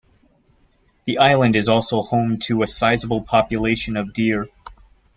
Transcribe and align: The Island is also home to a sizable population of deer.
The 1.05 1.19
Island 1.19 1.55
is 1.55 1.69
also 1.69 2.01
home 2.01 2.39
to 2.45 2.63
a 2.63 2.67
sizable 2.67 3.21
population 3.21 3.95
of 3.97 4.13
deer. 4.13 4.47